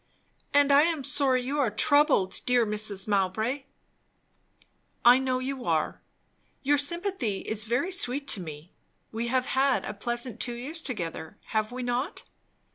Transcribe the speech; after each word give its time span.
"And 0.51 0.71
I 0.71 0.81
am 0.81 1.03
sorry 1.03 1.43
you 1.43 1.59
are 1.59 1.69
troubled, 1.69 2.41
dear 2.47 2.65
Mrs. 2.65 3.07
Mowbray!" 3.07 3.65
"I 5.05 5.19
know 5.19 5.37
you 5.37 5.63
are. 5.65 6.01
Your 6.63 6.79
sympathy 6.79 7.41
is 7.41 7.65
very 7.65 7.91
sweet 7.91 8.27
to 8.29 8.39
me. 8.39 8.71
We 9.11 9.27
have 9.27 9.45
had 9.45 9.85
a 9.85 9.93
pleasant 9.93 10.39
two 10.39 10.55
years 10.55 10.81
together, 10.81 11.37
have 11.49 11.71
we 11.71 11.83
not?" 11.83 12.23